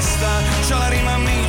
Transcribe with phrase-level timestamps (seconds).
[0.00, 1.39] testa, c'ho la rima mia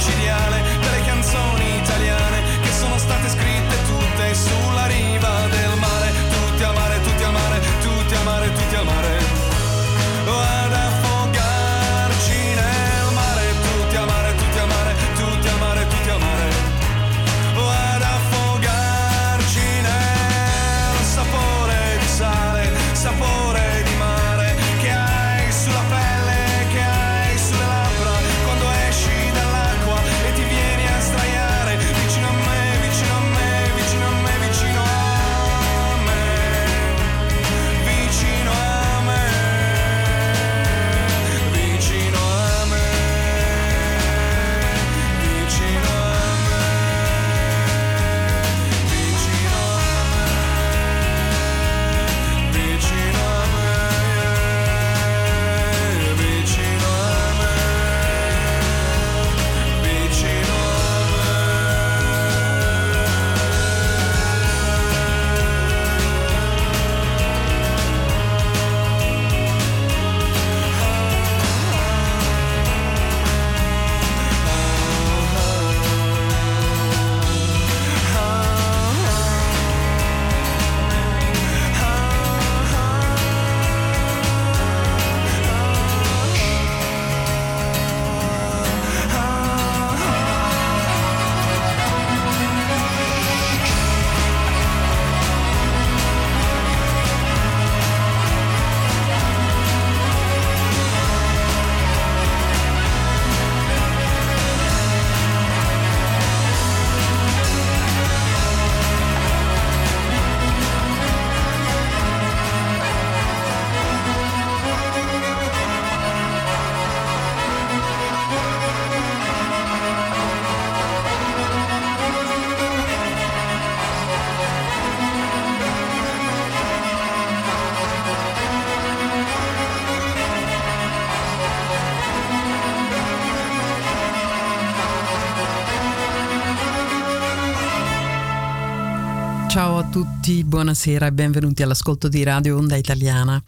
[139.62, 143.40] Ciao a tutti, buonasera e benvenuti all'ascolto di Radio Onda Italiana.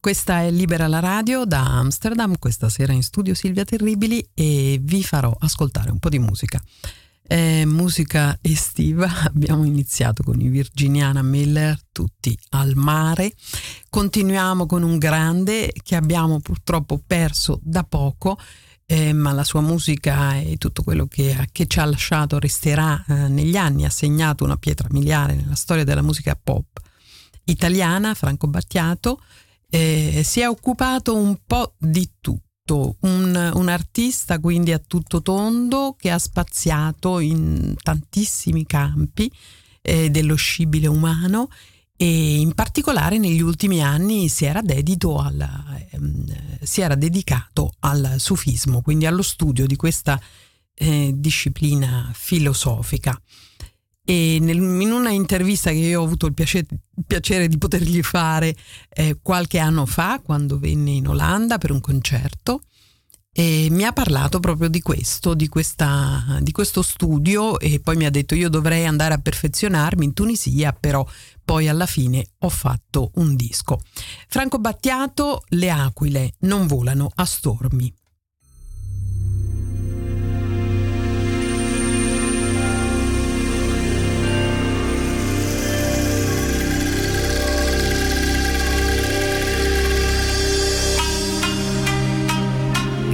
[0.00, 5.02] Questa è Libera la Radio da Amsterdam, questa sera in studio Silvia Terribili e vi
[5.02, 6.58] farò ascoltare un po' di musica.
[7.20, 13.34] È musica estiva, abbiamo iniziato con i Virginiana Miller, tutti al mare,
[13.90, 18.38] continuiamo con un grande che abbiamo purtroppo perso da poco,
[18.90, 23.28] eh, ma la sua musica e tutto quello che, che ci ha lasciato resterà eh,
[23.28, 26.80] negli anni, ha segnato una pietra miliare nella storia della musica pop
[27.44, 29.20] italiana, Franco Battiato,
[29.68, 32.96] eh, si è occupato un po' di tutto.
[33.00, 39.32] Un, un, artista quindi a tutto tondo che ha spaziato in tantissimi campi
[39.80, 41.48] eh, dello scibile umano
[42.00, 46.24] e in particolare negli ultimi anni si era, al, ehm,
[46.62, 50.20] si era dedicato al sufismo, quindi allo studio di questa
[50.74, 53.20] eh, disciplina filosofica.
[54.04, 56.68] E nel, in una intervista che io ho avuto il piacere,
[57.04, 58.54] piacere di potergli fare
[58.90, 62.62] eh, qualche anno fa, quando venne in Olanda per un concerto,
[63.32, 68.04] e mi ha parlato proprio di questo, di, questa, di questo studio e poi mi
[68.04, 71.06] ha detto io dovrei andare a perfezionarmi in Tunisia, però
[71.44, 73.80] poi alla fine ho fatto un disco.
[74.26, 77.97] Franco Battiato, Le aquile non volano a stormi.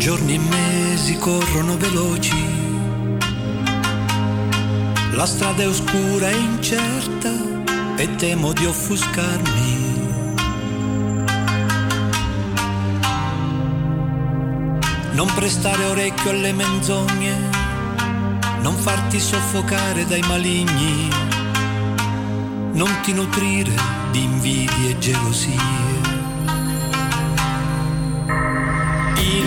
[0.05, 2.45] Giorni e mesi corrono veloci,
[5.13, 7.31] la strada è oscura e incerta
[7.97, 10.03] e temo di offuscarmi.
[15.13, 17.39] Non prestare orecchio alle menzogne,
[18.61, 21.09] non farti soffocare dai maligni,
[22.73, 23.73] non ti nutrire
[24.11, 25.94] di invidie e gelosie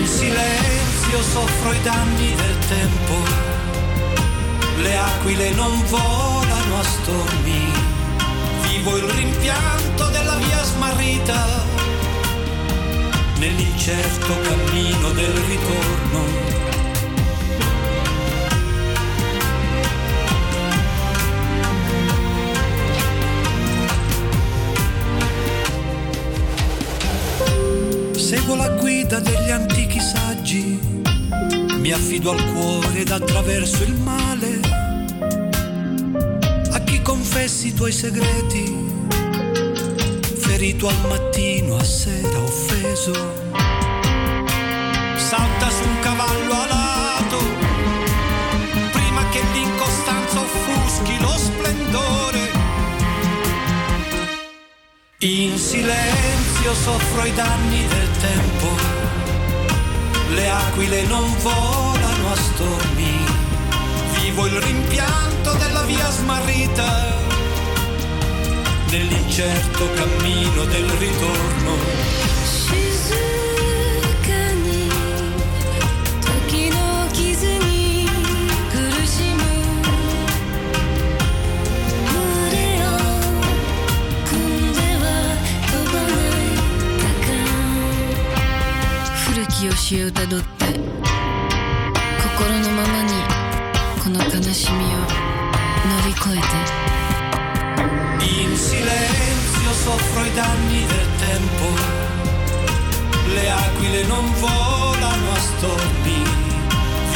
[0.07, 3.15] silenzio soffro i danni del tempo,
[4.81, 7.71] le aquile non volano a stormi,
[8.62, 11.45] vivo il rimpianto della via smarrita,
[13.39, 16.67] nell'incerto cammino del ritorno.
[28.28, 30.78] Seguo la guida degli antichi saggi,
[31.78, 34.60] mi affido al cuore ed attraverso il male.
[36.74, 38.76] A chi confessi i tuoi segreti,
[40.36, 43.14] ferito al mattino, a sera offeso.
[45.16, 47.38] Salta su un cavallo alato,
[48.92, 52.46] prima che l'incostanza offuschi lo splendore.
[55.21, 58.68] In silenzio soffro i danni del tempo,
[60.30, 63.26] le aquile non volano a stormi,
[64.21, 67.18] vivo il rimpianto della via smarrita,
[68.92, 72.87] nell'incerto cammino del ritorno.
[89.75, 90.77] 詩をたどって心
[92.61, 93.13] のままに
[94.03, 96.82] この悲しみを乗り越えて
[98.25, 101.65] In silenzio soffro i danni del tempo,
[103.34, 106.22] le aquile non volano a stormi,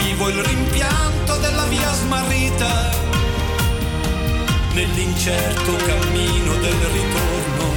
[0.02, 2.90] vivo il rimpianto della via smarrita,
[4.72, 7.69] nell'incerto cammino del ritorno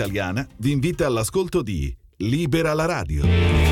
[0.00, 3.69] Italiana vi invita all'ascolto di Libera la radio.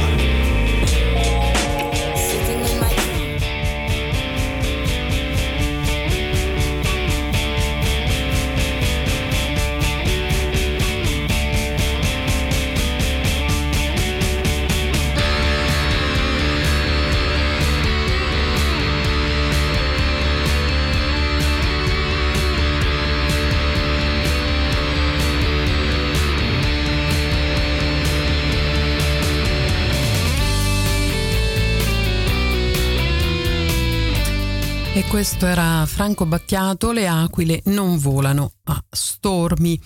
[35.09, 39.81] Questo era Franco Battiato, Le aquile non volano a stormi.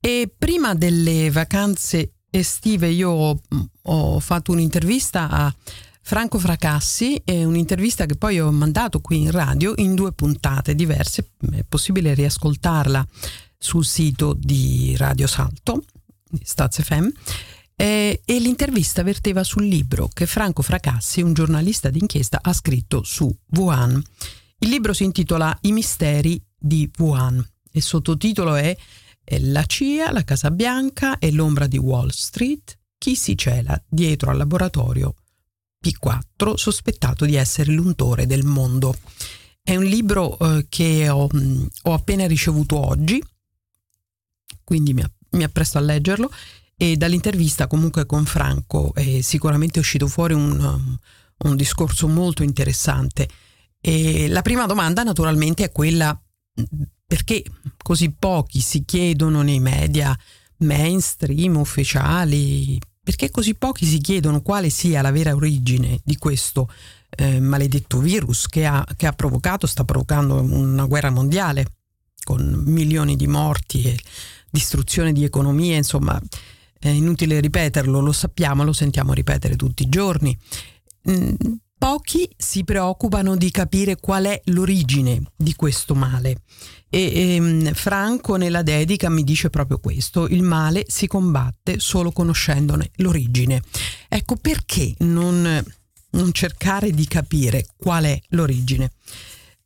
[0.00, 3.40] E prima delle vacanze estive io ho,
[3.82, 5.54] ho fatto un'intervista a
[6.00, 11.32] Franco Fracassi, è un'intervista che poi ho mandato qui in radio in due puntate diverse,
[11.52, 13.06] è possibile riascoltarla
[13.58, 15.84] sul sito di Radio Salto,
[16.28, 17.08] di Staz FM,
[17.76, 24.02] e, l'intervista verteva sul libro che Franco Fracassi, un giornalista d'inchiesta, ha scritto su Wuhan.
[24.62, 27.44] Il libro si intitola I misteri di Wuhan.
[27.72, 28.76] Il sottotitolo è
[29.40, 34.36] La CIA, la Casa Bianca e l'ombra di Wall Street, chi si cela dietro al
[34.36, 35.16] laboratorio
[35.84, 38.96] P4 sospettato di essere l'untore del mondo.
[39.60, 43.20] È un libro eh, che ho, mh, ho, appena ricevuto oggi,
[44.62, 46.30] quindi mi, mi, appresto a leggerlo
[46.76, 50.98] e dall'intervista comunque con Franco è sicuramente uscito fuori un, um,
[51.48, 53.28] un discorso molto interessante
[53.84, 56.16] e la prima domanda naturalmente è quella
[57.04, 57.42] perché
[57.82, 60.16] così pochi si chiedono nei media
[60.58, 66.70] mainstream, ufficiali, perché così pochi si chiedono quale sia la vera origine di questo
[67.10, 71.66] eh, maledetto virus che ha, che ha provocato, sta provocando una guerra mondiale
[72.22, 73.98] con milioni di morti e
[74.48, 76.20] distruzione di economie, insomma
[76.78, 80.38] è inutile ripeterlo, lo sappiamo, lo sentiamo ripetere tutti i giorni.
[81.10, 81.34] Mm,
[81.82, 86.42] Pochi si preoccupano di capire qual è l'origine di questo male.
[86.88, 92.92] E, ehm, Franco nella dedica mi dice proprio questo, il male si combatte solo conoscendone
[92.98, 93.60] l'origine.
[94.08, 95.60] Ecco perché non,
[96.10, 98.92] non cercare di capire qual è l'origine.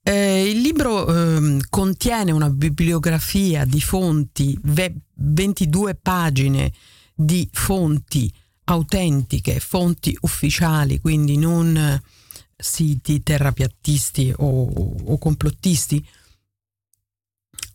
[0.02, 6.72] Eh, il libro eh, contiene una bibliografia di fonti, 22 pagine
[7.14, 8.32] di fonti
[8.68, 12.02] autentiche, fonti ufficiali, quindi non eh,
[12.56, 16.04] siti terrapiattisti o, o complottisti.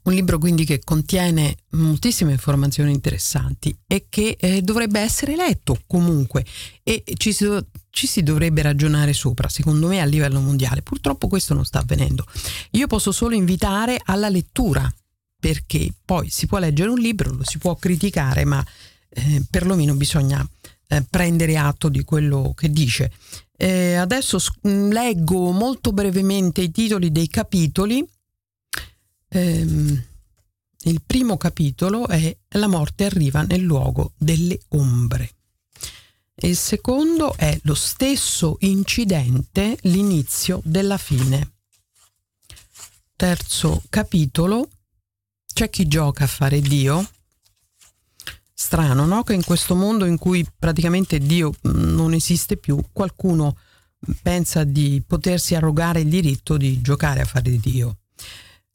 [0.04, 6.44] Un libro quindi che contiene moltissime informazioni interessanti e che eh, dovrebbe essere letto comunque
[6.82, 7.48] e ci si,
[7.92, 10.82] ci si dovrebbe ragionare sopra, secondo me a livello mondiale.
[10.82, 12.26] Purtroppo questo non sta avvenendo.
[12.72, 14.92] Io posso solo invitare alla lettura
[15.40, 18.66] perché poi si può leggere un libro, lo si può criticare, ma
[19.10, 20.48] eh, perlomeno bisogna
[20.92, 23.12] eh, prendere atto di quello che dice.
[23.56, 28.06] Eh, adesso mm, leggo molto brevemente i titoli dei capitoli.
[29.30, 30.04] Eh,
[30.84, 35.36] il primo capitolo è La morte arriva nel luogo delle ombre.
[36.44, 41.54] Il secondo è lo stesso incidente, l'inizio della fine.
[43.16, 44.70] Terzo capitolo,
[45.54, 47.08] c'è chi gioca a fare Dio
[48.62, 49.24] strano, no?
[49.24, 53.58] Che in questo mondo in cui praticamente Dio mm, non esiste più, qualcuno
[54.22, 57.98] pensa di potersi arrogare il diritto di giocare a fare Dio.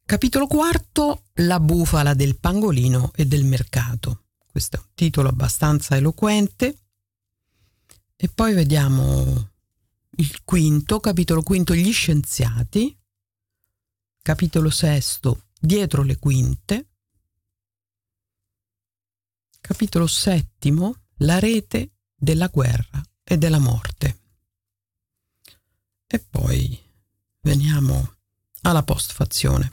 [0.05, 4.25] Capitolo quarto, La bufala del pangolino e del mercato.
[4.47, 6.77] Questo è un titolo abbastanza eloquente.
[8.17, 9.51] E poi vediamo
[10.17, 12.97] il quinto, capitolo quinto, Gli scienziati.
[14.23, 16.89] Capitolo sesto, Dietro le quinte.
[19.67, 24.19] Capitolo settimo, la rete della guerra e della morte.
[26.07, 26.79] E poi
[27.41, 28.15] veniamo
[28.61, 29.73] alla postfazione.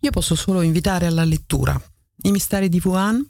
[0.00, 1.78] Io posso solo invitare alla lettura
[2.22, 3.28] I misteri di Wuhan,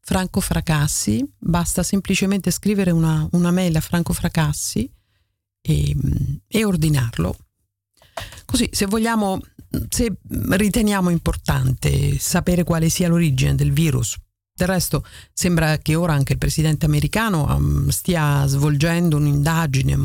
[0.00, 4.92] Franco Fracassi, basta semplicemente scrivere una, una mail a Franco Fracassi
[5.62, 5.96] e,
[6.46, 7.34] e ordinarlo.
[8.44, 9.40] Così, se vogliamo,
[9.88, 14.18] se riteniamo importante sapere quale sia l'origine del virus,
[14.56, 19.98] del resto sembra che ora anche il presidente americano um, stia svolgendo un'indagine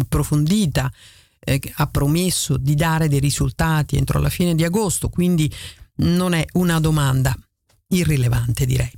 [0.00, 0.92] approfondita,
[1.38, 5.50] eh, ha promesso di dare dei risultati entro la fine di agosto, quindi
[5.96, 7.36] non è una domanda
[7.88, 8.90] irrilevante direi.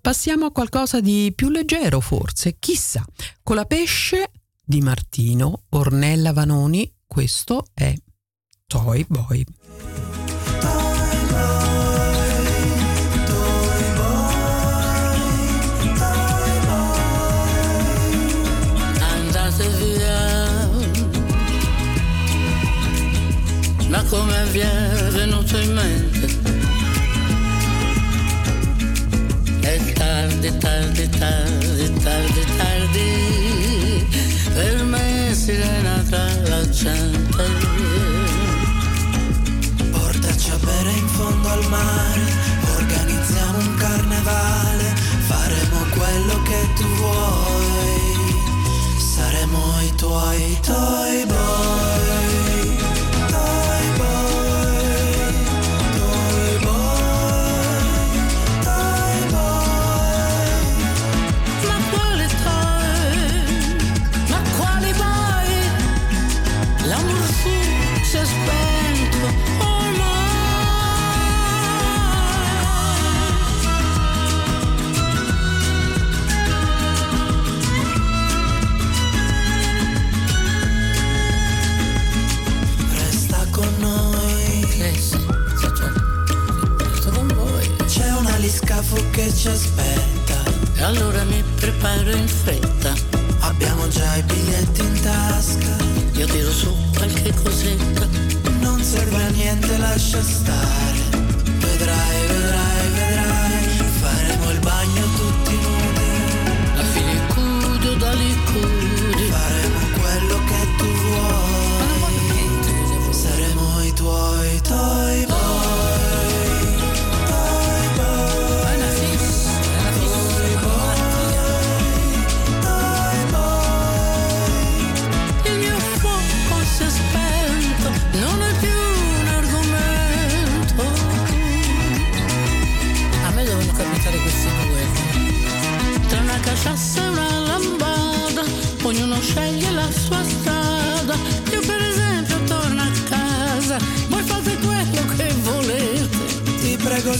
[0.00, 3.04] Passiamo a qualcosa di più leggero forse, chissà,
[3.42, 4.32] con la pesce
[4.64, 7.94] di Martino Ornella Vanoni, questo è
[8.66, 9.44] Toy Boy.
[24.10, 26.26] Come vi è venuto in mente?
[29.60, 34.08] È tardi, tardi, tardi, tardi, tardi,
[34.52, 37.44] per me sirena tra la gente.
[39.92, 42.24] Portaci a bere in fondo al mare,
[42.78, 44.94] organizziamo un carnevale,
[45.28, 48.34] faremo quello che tu vuoi,
[49.14, 50.99] saremo i tuoi, tuoi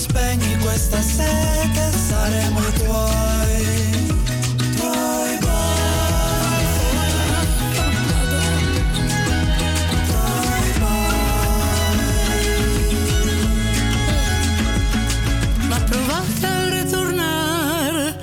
[0.00, 4.08] spegni questa sete saremo tuoi,
[4.76, 5.38] tuoi
[15.68, 18.20] Ma provate a ritornare,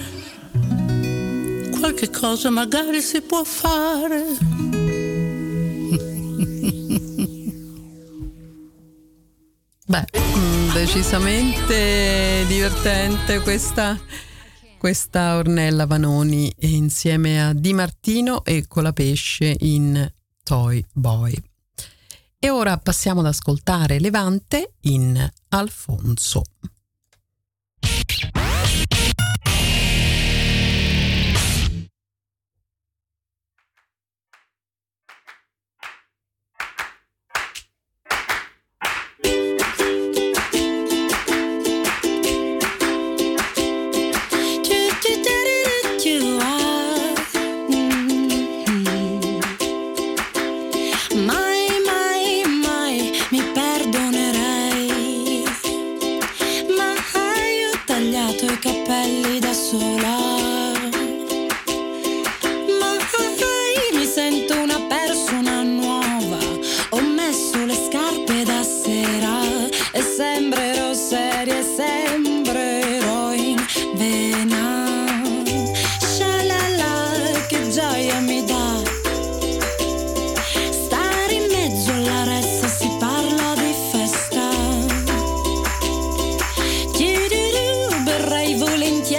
[1.79, 4.25] qualche cosa magari si può fare.
[9.89, 10.16] Beh,
[10.87, 13.99] decisamente divertente questa,
[14.77, 20.09] questa Ornella Vanoni insieme a Di Martino e Colapesce in
[20.43, 21.35] Toy Boy.
[22.39, 26.43] E ora passiamo ad ascoltare Levante in Alfonso.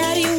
[0.08, 0.37] that you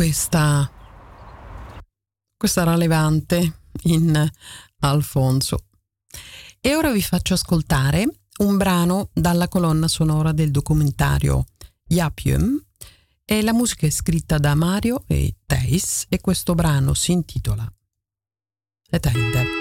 [0.00, 0.72] questa,
[2.34, 4.30] questa era Levante in
[4.78, 5.66] Alfonso.
[6.58, 8.08] E ora vi faccio ascoltare
[8.38, 11.44] un brano dalla colonna sonora del documentario
[11.86, 12.64] Yapium
[13.26, 17.70] e la musica è scritta da Mario e Teis e questo brano si intitola
[18.88, 19.59] Etende.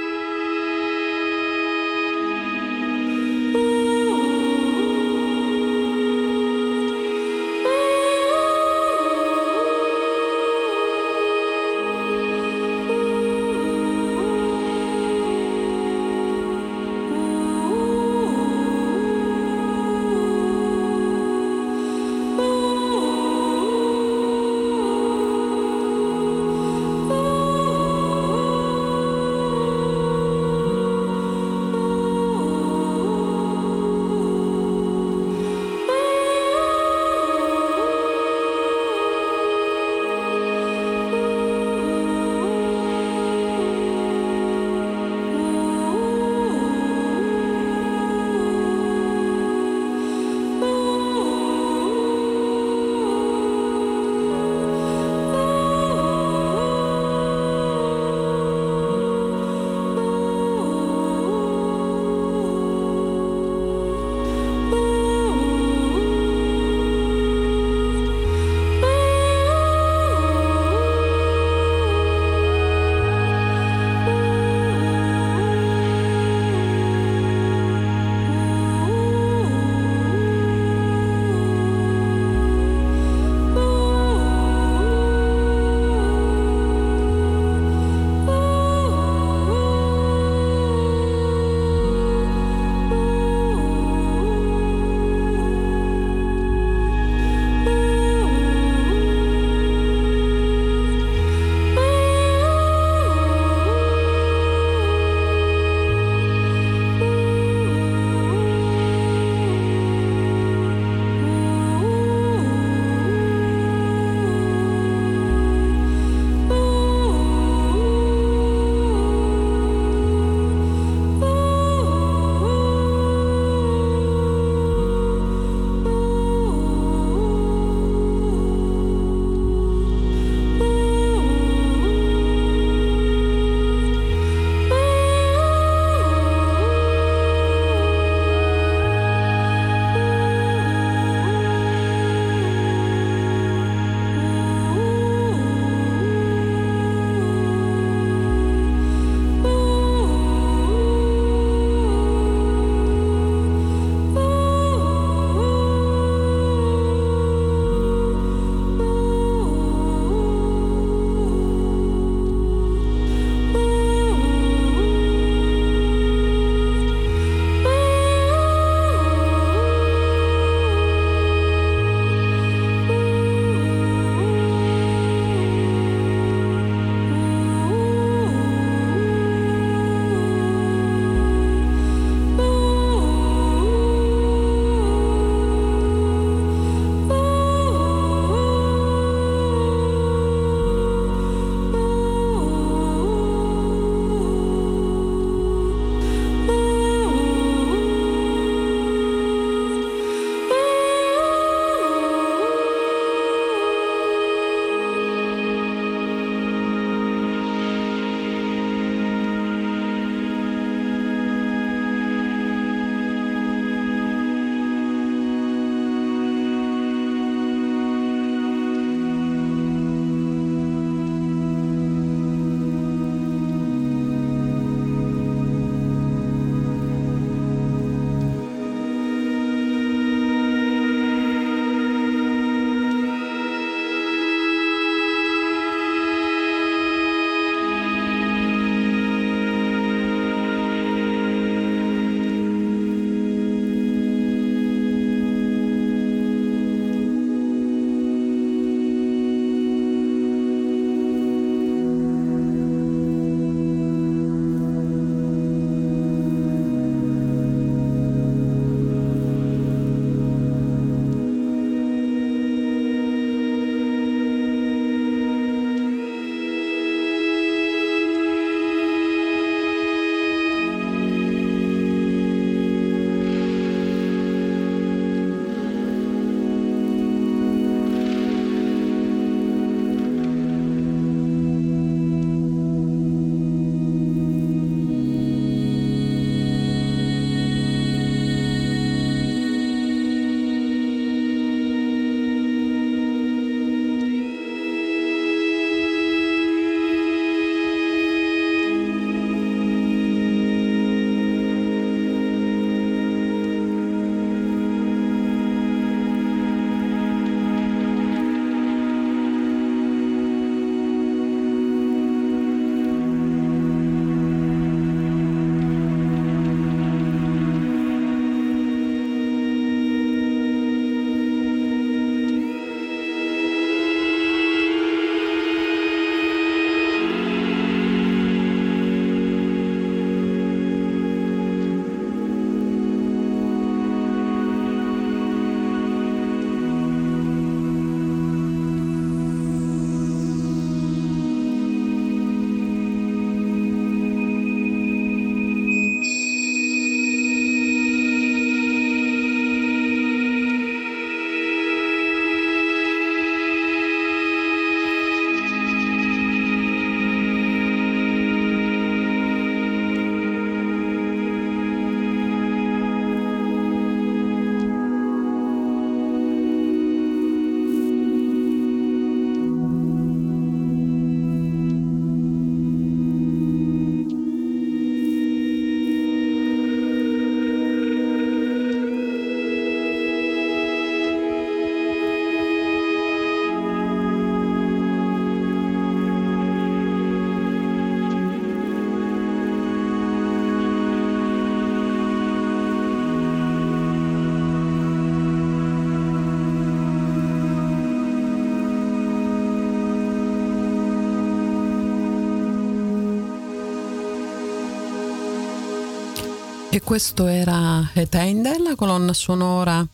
[406.89, 409.87] questo era Het Einde, la colonna sonora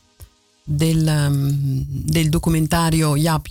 [0.63, 3.47] del, mm, del documentario Jaap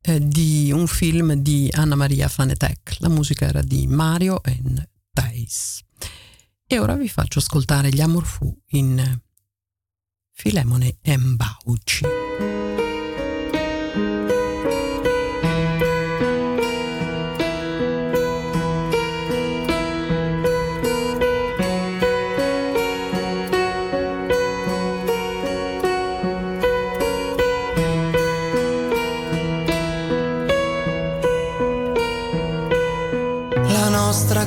[0.00, 2.96] eh, di un film di Anna Maria Fanetek.
[2.98, 4.84] La musica era di Mario N.
[5.12, 5.84] Thais.
[6.66, 9.20] E ora vi faccio ascoltare gli Amorfu in
[10.32, 12.27] Filemone Mbauci.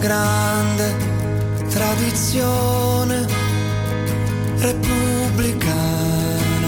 [0.02, 0.94] grande
[1.70, 3.26] tradizione
[4.58, 6.68] repubblicana.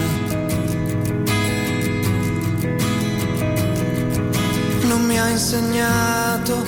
[4.82, 6.62] Non mi ha insegnato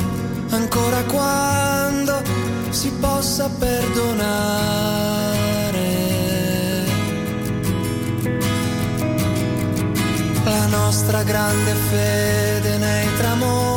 [0.51, 2.21] ancora quando
[2.71, 4.25] si possa perdonare.
[10.45, 13.76] La nostra grande fede nei tramonti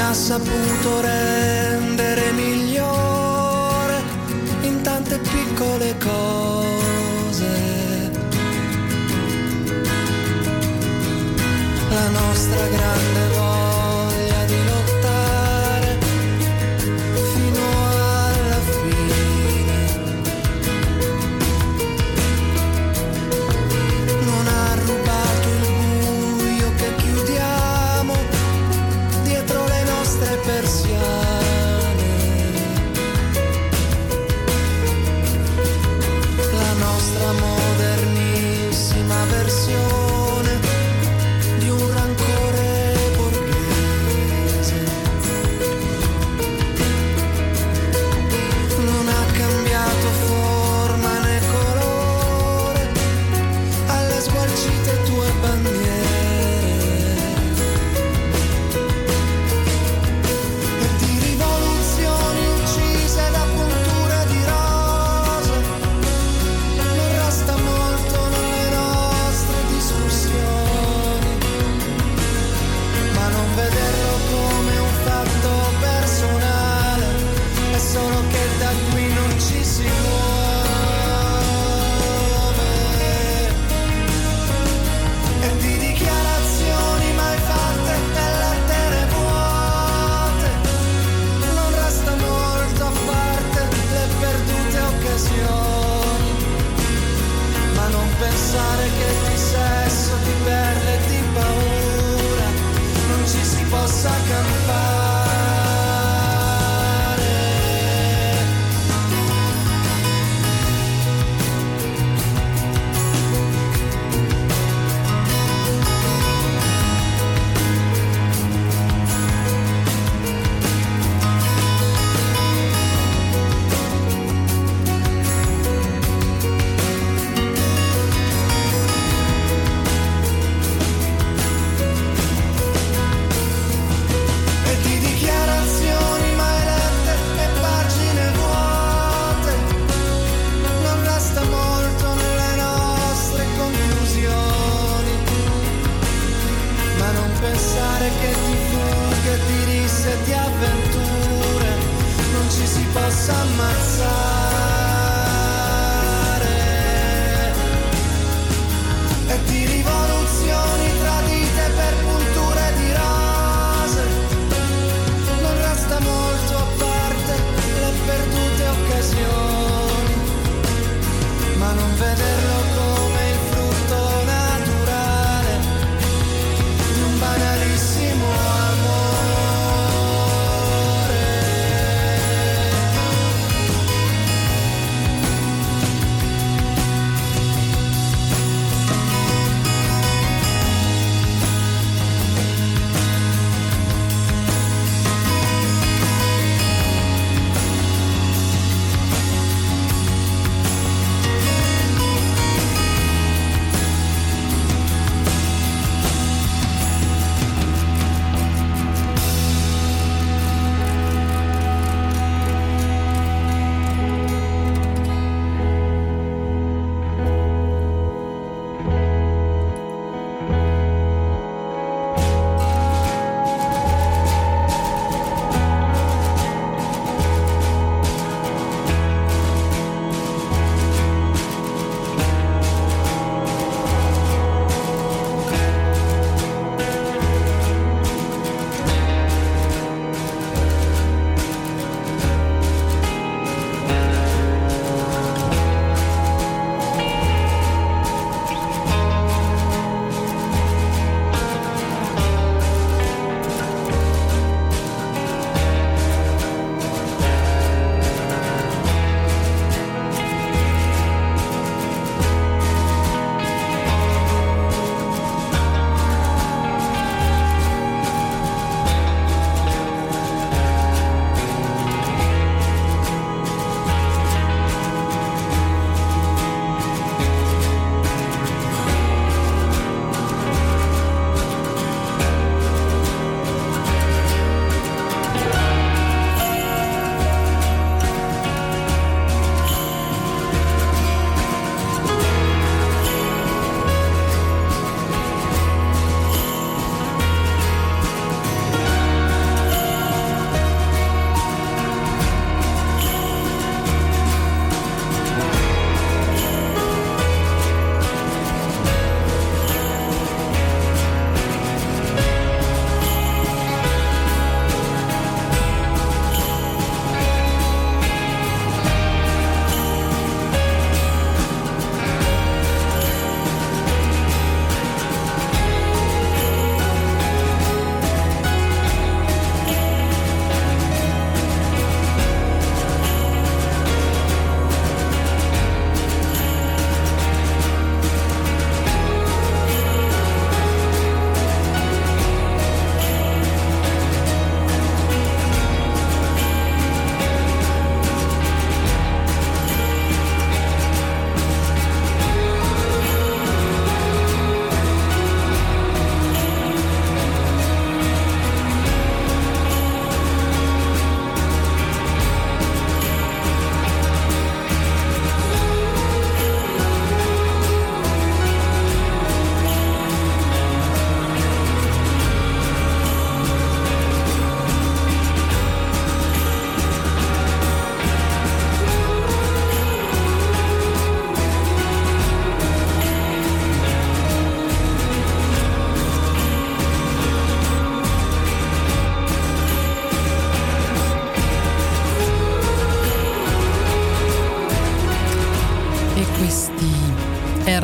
[0.00, 4.02] ha saputo rendere migliore
[4.62, 7.48] in tante piccole cose.
[11.90, 13.39] La nostra grande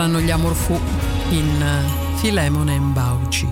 [0.07, 0.79] erano gli Amorfù
[1.31, 1.85] in
[2.19, 3.49] Filemone e Bauci.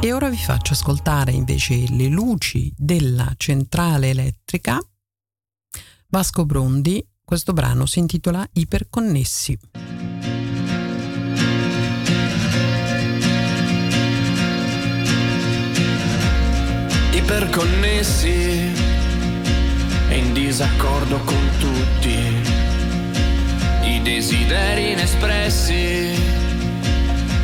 [0.00, 4.78] E ora vi faccio ascoltare invece le luci della centrale elettrica.
[6.06, 9.58] Vasco Brondi, questo brano si intitola Iperconnessi.
[17.10, 18.28] Iperconnessi
[20.08, 22.33] e in disaccordo con tutti
[24.04, 26.12] desideri inespressi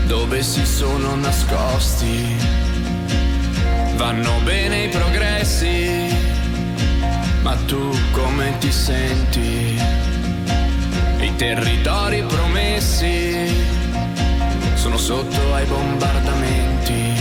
[0.07, 2.37] dove si sono nascosti.
[3.97, 6.15] Vanno bene i progressi,
[7.41, 9.81] ma tu come ti senti?
[11.21, 13.49] I territori promessi
[14.75, 17.15] sono sotto ai bombardamenti,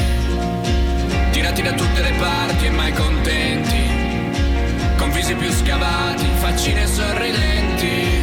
[1.31, 3.87] tirati da tutte le parti e mai contenti,
[4.97, 8.18] con visi più scavati, faccine sorridenti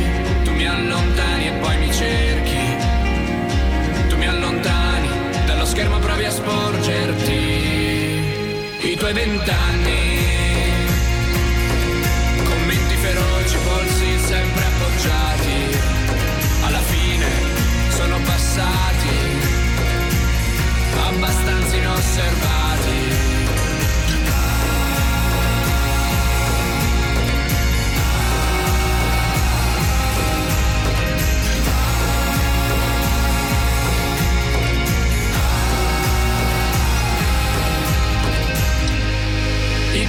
[1.96, 2.64] cerchi.
[4.08, 5.08] Tu mi allontani,
[5.46, 7.40] dallo schermo provi a sporgerti.
[8.90, 10.00] I tuoi vent'anni.
[12.44, 15.58] Commenti feroci, polsi sempre appoggiati.
[16.66, 17.28] Alla fine
[17.88, 19.16] sono passati,
[21.08, 22.55] abbastanza inosservati.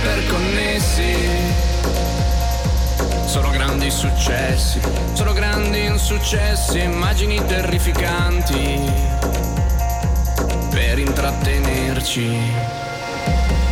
[0.08, 1.16] Iperconnessi.
[3.26, 4.80] Sono grandi successi,
[5.14, 8.80] sono grandi insuccessi, immagini terrificanti
[10.70, 12.39] per intrattenerci.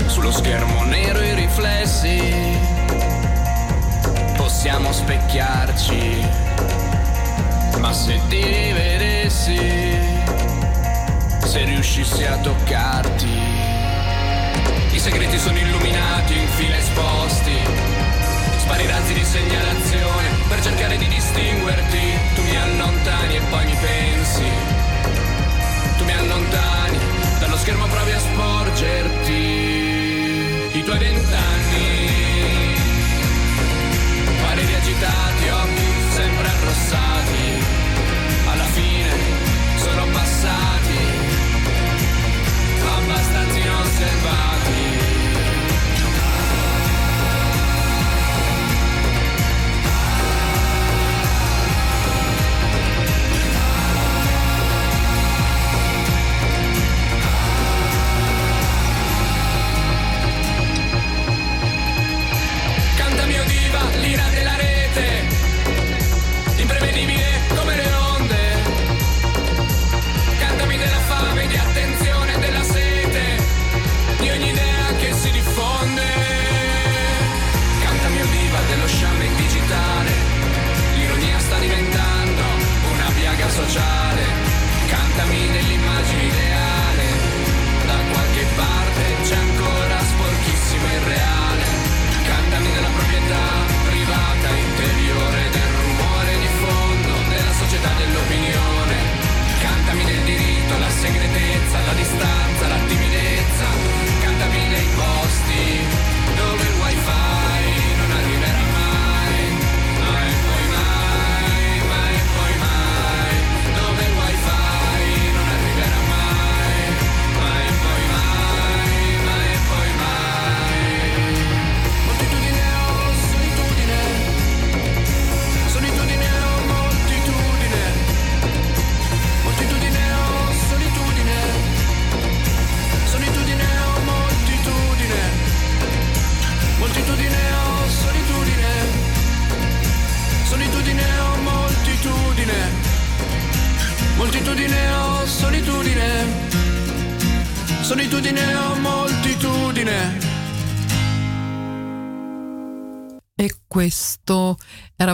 [0.08, 2.20] Sullo schermo nero i riflessi,
[4.36, 6.28] possiamo specchiarci,
[7.80, 9.58] ma se ti rivedessi,
[11.46, 13.65] se riuscissi a toccarti
[14.96, 17.58] i segreti sono illuminati in fila esposti.
[18.60, 22.00] Spari razzi di segnalazione per cercare di distinguerti.
[22.34, 24.46] Tu mi allontani e poi mi pensi.
[25.98, 26.98] Tu mi allontani,
[27.40, 29.34] dallo schermo provi a sporgerti.
[30.72, 32.14] I tuoi vent'anni.
[34.42, 37.64] Pareri agitati, occhi sempre arrossati.
[38.48, 39.10] Alla fine
[39.76, 41.34] sono passati
[42.98, 44.55] abbastanza inosservati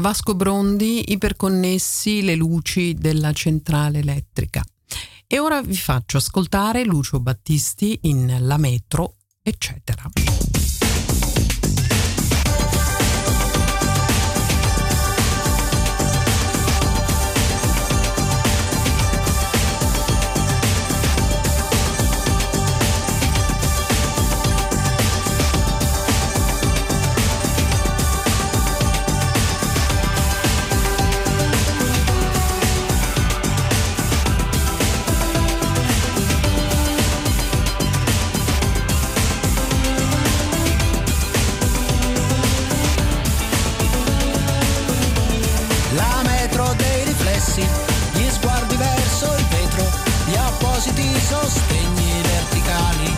[0.01, 4.63] Vasco Brondi, iperconnessi le luci della centrale elettrica.
[5.27, 10.09] E ora vi faccio ascoltare Lucio Battisti in La Metro, eccetera.
[47.51, 47.67] Riflessi,
[48.13, 49.89] gli sguardi verso il vetro,
[50.25, 53.15] gli appositi sostegni verticali.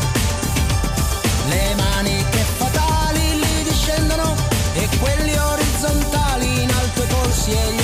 [1.50, 4.36] Le maniche fatali lì discendono
[4.74, 7.83] e quelli orizzontali in alto i polsi e gli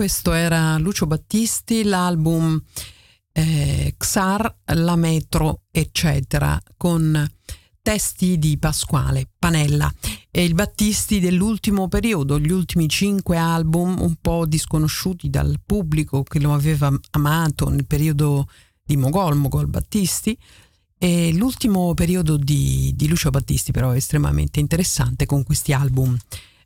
[0.00, 2.58] questo era Lucio Battisti, l'album
[3.32, 7.30] eh, Xar, La Metro, eccetera, con
[7.82, 9.92] testi di Pasquale Panella
[10.30, 16.40] e il Battisti dell'ultimo periodo, gli ultimi cinque album un po' disconosciuti dal pubblico che
[16.40, 18.48] lo aveva amato nel periodo
[18.82, 20.34] di Mogol, Mogol Battisti.
[20.96, 26.16] E l'ultimo periodo di, di Lucio Battisti però è estremamente interessante con questi album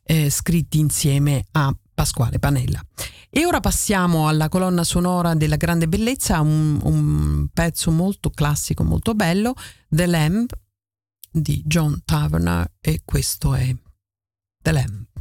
[0.05, 2.81] eh, scritti insieme a Pasquale Panella.
[3.37, 9.15] E ora passiamo alla colonna sonora della grande bellezza, un, un pezzo molto classico, molto
[9.15, 9.55] bello,
[9.89, 10.53] The Lamb
[11.33, 13.75] di John Taverner e questo è
[14.63, 15.14] The Lamb.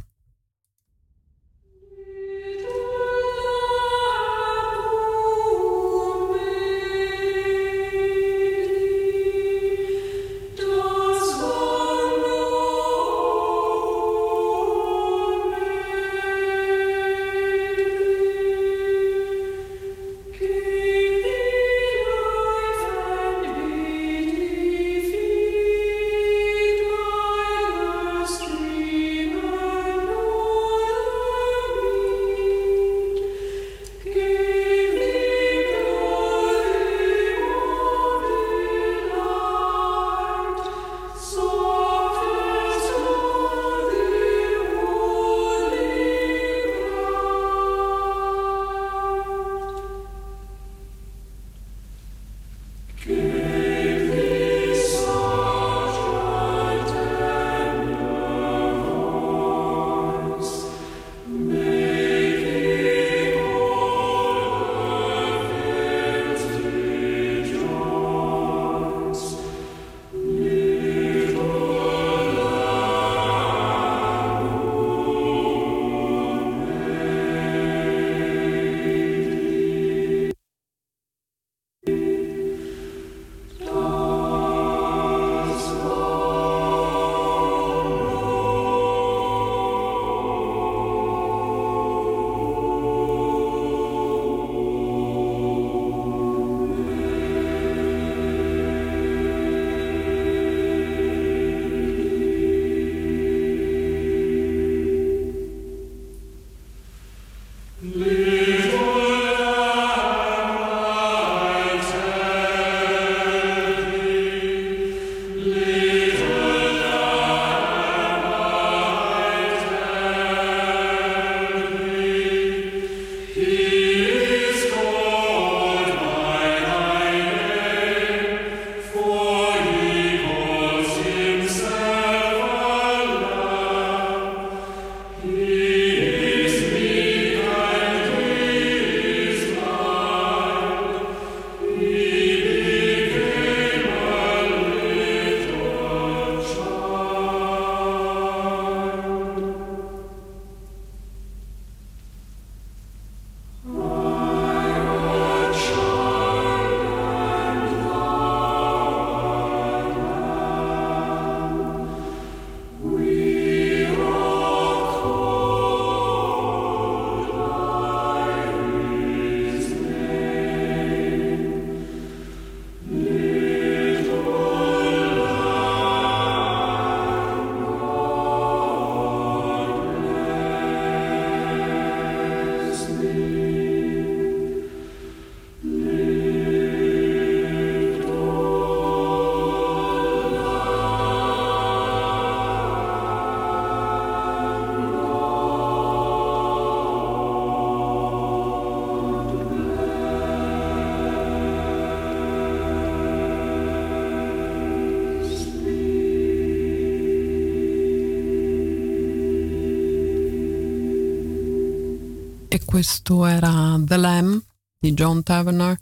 [212.54, 214.40] E questo era The Lamb
[214.78, 215.76] di John Taverner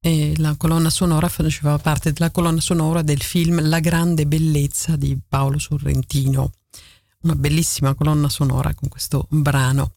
[0.00, 5.18] e la colonna sonora faceva parte della colonna sonora del film La grande bellezza di
[5.28, 6.52] Paolo Sorrentino.
[7.22, 9.94] Una bellissima colonna sonora con questo brano.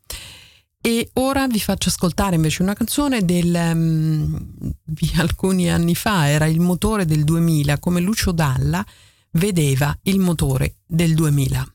[0.82, 4.52] E ora vi faccio ascoltare invece una canzone del, um,
[4.84, 8.84] di alcuni anni fa, era il motore del 2000, come Lucio Dalla
[9.34, 11.74] vedeva il motore del 2000.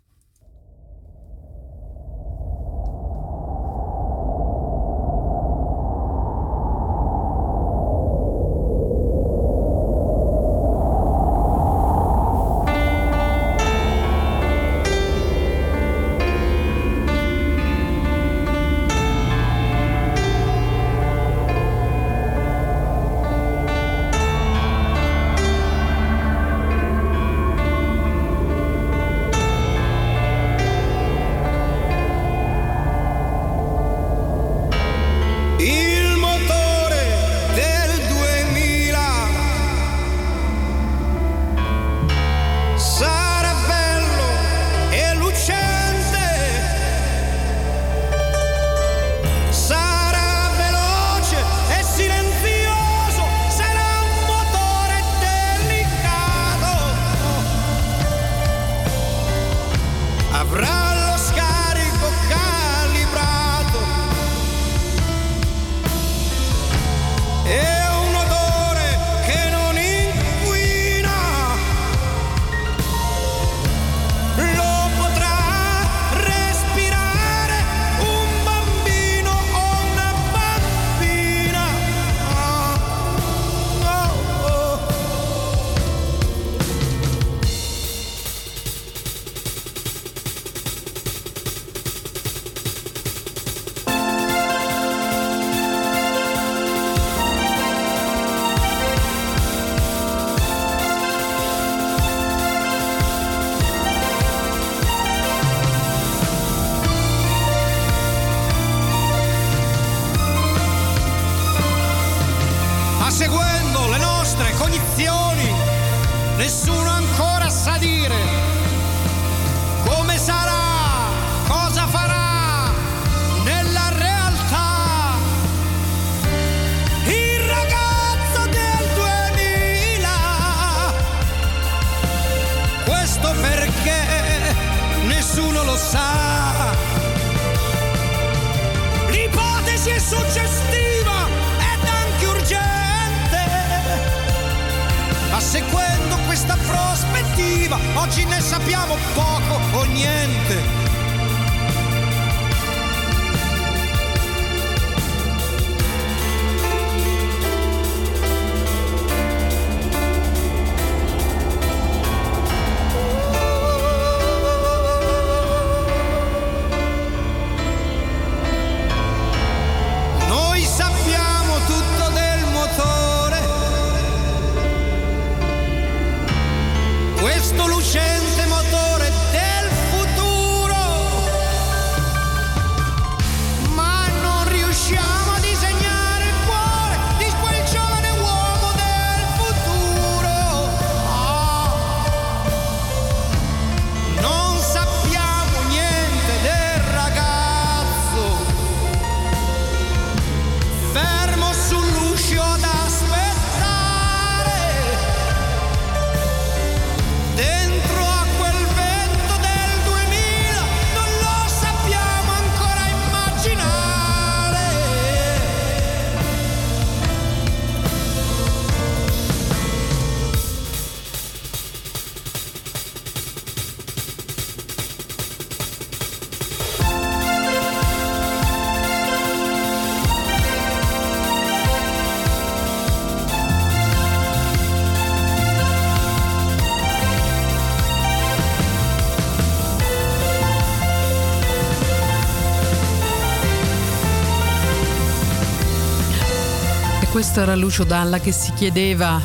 [247.45, 249.20] Era Lucio Dalla che si chiedeva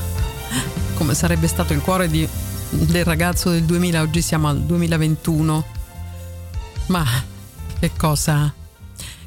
[0.95, 2.27] come sarebbe stato il cuore di,
[2.69, 5.65] del ragazzo del 2000, oggi siamo al 2021.
[6.87, 7.05] Ma
[7.79, 8.53] che cosa,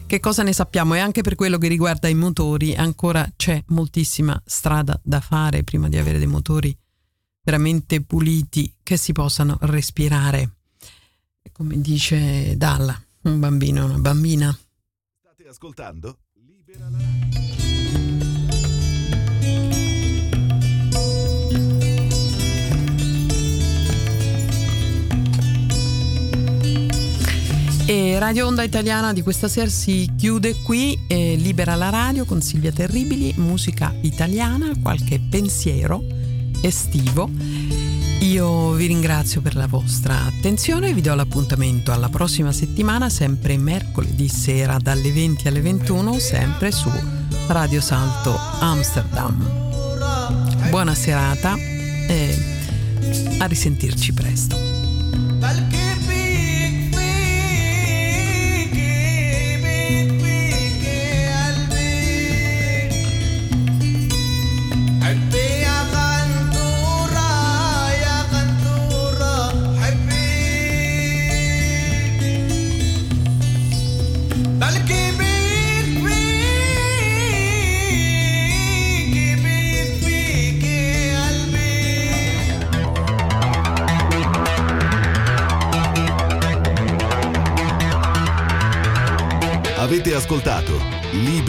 [0.06, 0.94] che cosa ne sappiamo?
[0.94, 5.88] E anche per quello che riguarda i motori, ancora c'è moltissima strada da fare prima
[5.88, 6.76] di avere dei motori
[7.42, 10.56] veramente puliti che si possano respirare.
[11.50, 14.56] Come dice Dalla, un bambino, una bambina
[15.48, 17.51] ascoltando Libera la.
[27.84, 32.40] E Radio Onda Italiana di questa sera si chiude qui, eh, libera la radio con
[32.40, 36.02] Silvia Terribili, musica italiana, qualche pensiero
[36.60, 37.28] estivo.
[38.20, 43.58] Io vi ringrazio per la vostra attenzione e vi do l'appuntamento alla prossima settimana, sempre
[43.58, 46.88] mercoledì sera dalle 20 alle 21, sempre su
[47.48, 49.60] Radio Salto Amsterdam.
[50.70, 52.38] Buona serata e
[53.38, 54.71] a risentirci presto.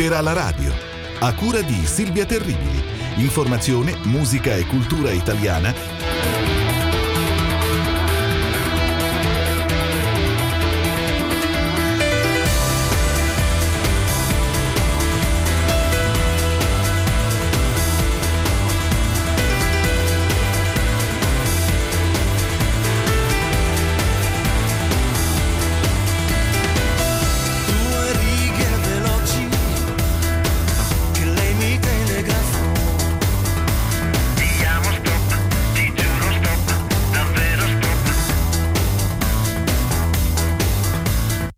[0.04, 0.74] Libera la radio,
[1.22, 2.84] a cura di Silvia Terribili.
[3.20, 5.74] Informazione, musica e cultura italiana